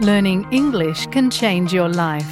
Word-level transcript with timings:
learning 0.00 0.46
English 0.50 1.06
can 1.08 1.30
change 1.30 1.72
your 1.72 1.88
life. 1.88 2.28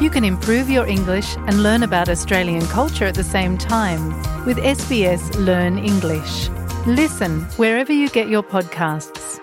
You 0.00 0.10
can 0.10 0.24
improve 0.24 0.68
your 0.68 0.86
English 0.86 1.36
and 1.36 1.62
learn 1.62 1.82
about 1.82 2.08
Australian 2.08 2.66
culture 2.66 3.06
at 3.06 3.14
the 3.14 3.24
same 3.24 3.56
time 3.56 4.12
with 4.44 4.58
SBS 4.58 5.34
Learn 5.44 5.78
English. 5.78 6.48
Listen 6.86 7.42
wherever 7.56 7.92
you 7.92 8.08
get 8.08 8.28
your 8.28 8.42
podcasts. 8.42 9.40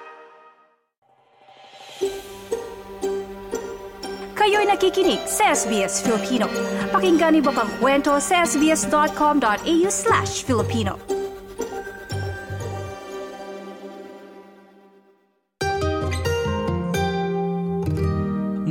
Kayo'y 4.34 4.68
nakikinig 4.68 5.24
sa 5.24 5.56
SBS 5.56 6.04
Filipino. 6.04 6.52
Pakinggan 6.92 7.40
niyo 7.40 7.50
pa 7.50 7.64
ang 7.64 7.72
kwento 7.80 8.20
sa 8.20 8.44
sbs.com.au 8.44 9.88
slash 9.88 10.44
Filipino. 10.44 11.13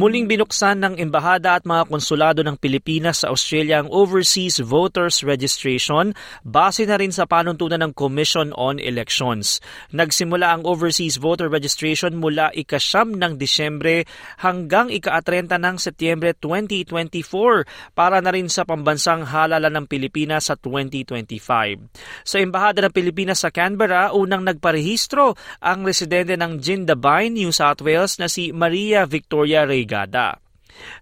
Muling 0.03 0.27
binuksan 0.27 0.83
ng 0.83 0.95
Embahada 0.99 1.55
at 1.55 1.63
mga 1.63 1.87
konsulado 1.87 2.43
ng 2.43 2.59
Pilipinas 2.59 3.23
sa 3.23 3.31
Australia 3.31 3.79
ang 3.79 3.87
Overseas 3.87 4.59
Voters 4.59 5.23
Registration 5.23 6.11
base 6.43 6.83
na 6.91 6.99
rin 6.99 7.15
sa 7.15 7.23
panuntunan 7.23 7.79
ng 7.79 7.95
Commission 7.95 8.51
on 8.59 8.83
Elections. 8.83 9.63
Nagsimula 9.95 10.59
ang 10.59 10.67
Overseas 10.67 11.23
Voter 11.23 11.47
Registration 11.47 12.19
mula 12.19 12.51
ikasyam 12.51 13.15
ng 13.15 13.39
Disyembre 13.39 14.03
hanggang 14.43 14.91
ika-30 14.91 15.55
ng 15.63 15.77
Setyembre 15.79 16.35
2024 16.35 17.95
para 17.95 18.19
na 18.19 18.35
rin 18.35 18.51
sa 18.51 18.67
pambansang 18.67 19.23
halalan 19.23 19.71
ng 19.71 19.87
Pilipinas 19.87 20.51
sa 20.51 20.59
2025. 20.59 22.27
Sa 22.27 22.43
Embahada 22.43 22.83
ng 22.83 22.91
Pilipinas 22.91 23.47
sa 23.47 23.55
Canberra, 23.55 24.11
unang 24.11 24.43
nagparehistro 24.51 25.39
ang 25.63 25.87
residente 25.87 26.35
ng 26.35 26.59
Jindabyne, 26.59 27.39
New 27.39 27.55
South 27.55 27.87
Wales 27.87 28.19
na 28.19 28.27
si 28.27 28.51
Maria 28.51 29.07
Victoria 29.07 29.63
Reyes 29.63 29.92
Gada 29.93 30.41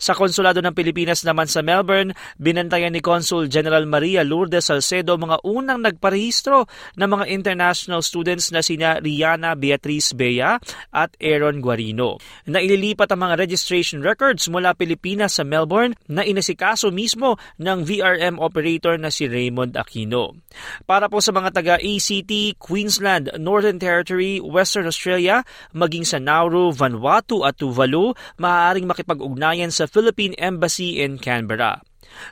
Sa 0.01 0.17
Konsulado 0.17 0.65
ng 0.65 0.73
Pilipinas 0.73 1.21
naman 1.27 1.45
sa 1.45 1.61
Melbourne, 1.61 2.17
binantayan 2.41 2.95
ni 2.95 3.05
Consul 3.05 3.53
General 3.53 3.85
Maria 3.85 4.25
Lourdes 4.25 4.73
Salcedo 4.73 5.21
mga 5.21 5.45
unang 5.45 5.85
nagparehistro 5.85 6.65
ng 6.97 7.09
mga 7.11 7.25
international 7.29 8.01
students 8.01 8.49
na 8.49 8.65
sina 8.65 8.97
Rihanna 8.97 9.53
Beatriz 9.61 10.17
Bea 10.17 10.57
at 10.95 11.11
Aaron 11.21 11.61
Guarino. 11.61 12.17
Naililipat 12.49 13.13
ang 13.13 13.29
mga 13.29 13.37
registration 13.37 14.01
records 14.01 14.49
mula 14.49 14.73
Pilipinas 14.73 15.37
sa 15.37 15.45
Melbourne 15.45 15.93
na 16.09 16.25
inasikaso 16.25 16.89
mismo 16.89 17.37
ng 17.61 17.85
VRM 17.85 18.41
operator 18.41 18.97
na 18.97 19.13
si 19.13 19.29
Raymond 19.29 19.77
Aquino. 19.77 20.41
Para 20.89 21.13
po 21.13 21.21
sa 21.21 21.37
mga 21.37 21.53
taga-ACT, 21.53 22.57
Queensland, 22.57 23.37
Northern 23.37 23.77
Territory, 23.77 24.41
Western 24.41 24.89
Australia, 24.89 25.45
maging 25.77 26.09
sa 26.09 26.17
Nauru, 26.17 26.73
Vanuatu 26.73 27.45
at 27.45 27.61
Tuvalu, 27.61 28.17
maaaring 28.41 28.89
makipag-ugnayan 28.89 29.60
kababayan 29.61 29.73
sa 29.73 29.85
Philippine 29.85 30.33
Embassy 30.41 31.05
in 31.05 31.21
Canberra. 31.21 31.85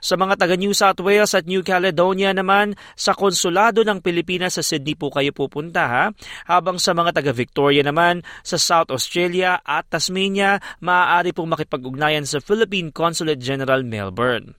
Sa 0.03 0.19
mga 0.19 0.41
taga 0.41 0.57
New 0.59 0.75
South 0.75 0.99
Wales 1.05 1.37
at 1.39 1.47
New 1.47 1.63
Caledonia 1.63 2.35
naman, 2.35 2.75
sa 2.99 3.15
konsulado 3.15 3.87
ng 3.87 4.03
Pilipinas 4.03 4.59
sa 4.59 4.65
Sydney 4.65 4.99
po 4.99 5.13
kayo 5.13 5.31
pupunta 5.31 5.87
ha. 5.87 6.05
Habang 6.51 6.83
sa 6.83 6.97
mga 6.97 7.15
taga 7.15 7.31
Victoria 7.31 7.87
naman, 7.87 8.27
sa 8.43 8.59
South 8.59 8.91
Australia 8.91 9.63
at 9.63 9.87
Tasmania, 9.87 10.59
maaari 10.83 11.31
pong 11.31 11.55
makipag-ugnayan 11.55 12.27
sa 12.27 12.43
Philippine 12.43 12.91
Consulate 12.91 13.39
General 13.39 13.85
Melbourne. 13.87 14.59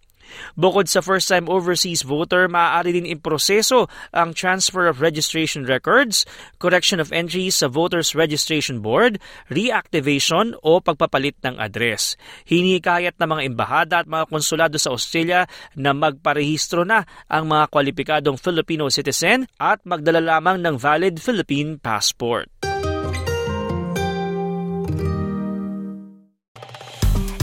Bukod 0.59 0.91
sa 0.91 0.99
first-time 0.99 1.47
overseas 1.47 2.03
voter, 2.03 2.51
maaari 2.51 2.95
din 2.95 3.07
improseso 3.07 3.87
ang 4.11 4.35
transfer 4.35 4.89
of 4.89 4.99
registration 4.99 5.63
records, 5.65 6.27
correction 6.59 6.99
of 6.99 7.13
entries 7.15 7.61
sa 7.61 7.71
Voters 7.71 8.13
Registration 8.13 8.83
Board, 8.83 9.21
reactivation 9.47 10.57
o 10.61 10.83
pagpapalit 10.83 11.39
ng 11.45 11.55
address. 11.57 12.19
Hinikayat 12.45 13.15
ng 13.15 13.29
mga 13.29 13.45
embahada 13.47 13.95
at 14.03 14.07
mga 14.11 14.27
konsulado 14.27 14.75
sa 14.75 14.91
Australia 14.91 15.47
na 15.79 15.95
magparehistro 15.95 16.83
na 16.83 17.07
ang 17.31 17.47
mga 17.47 17.65
kwalipikadong 17.71 18.35
Filipino 18.35 18.91
citizen 18.91 19.47
at 19.55 19.79
magdala 19.87 20.19
lamang 20.19 20.59
ng 20.59 20.75
valid 20.75 21.21
Philippine 21.23 21.79
passport. 21.79 22.58